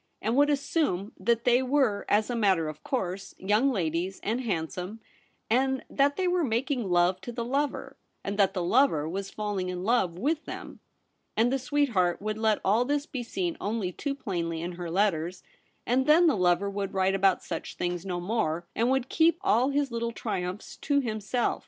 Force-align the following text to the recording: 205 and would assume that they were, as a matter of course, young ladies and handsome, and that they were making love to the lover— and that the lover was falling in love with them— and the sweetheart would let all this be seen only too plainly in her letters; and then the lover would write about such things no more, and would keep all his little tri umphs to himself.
205 0.23 0.27
and 0.29 0.35
would 0.35 0.49
assume 0.49 1.11
that 1.19 1.43
they 1.45 1.61
were, 1.61 2.07
as 2.09 2.27
a 2.31 2.35
matter 2.35 2.67
of 2.67 2.83
course, 2.83 3.35
young 3.37 3.71
ladies 3.71 4.19
and 4.23 4.41
handsome, 4.41 4.99
and 5.47 5.85
that 5.91 6.15
they 6.15 6.27
were 6.27 6.43
making 6.43 6.89
love 6.89 7.21
to 7.21 7.31
the 7.31 7.45
lover— 7.45 7.99
and 8.23 8.35
that 8.35 8.55
the 8.55 8.63
lover 8.63 9.07
was 9.07 9.29
falling 9.29 9.69
in 9.69 9.83
love 9.83 10.17
with 10.17 10.43
them— 10.45 10.79
and 11.37 11.53
the 11.53 11.59
sweetheart 11.59 12.19
would 12.19 12.39
let 12.39 12.59
all 12.65 12.83
this 12.83 13.05
be 13.05 13.21
seen 13.21 13.55
only 13.61 13.91
too 13.91 14.15
plainly 14.15 14.59
in 14.59 14.71
her 14.71 14.89
letters; 14.89 15.43
and 15.85 16.07
then 16.07 16.25
the 16.25 16.35
lover 16.35 16.67
would 16.67 16.95
write 16.95 17.13
about 17.13 17.43
such 17.43 17.75
things 17.75 18.03
no 18.03 18.19
more, 18.19 18.65
and 18.75 18.89
would 18.89 19.07
keep 19.07 19.37
all 19.41 19.69
his 19.69 19.91
little 19.91 20.11
tri 20.11 20.41
umphs 20.41 20.81
to 20.81 20.99
himself. 21.01 21.59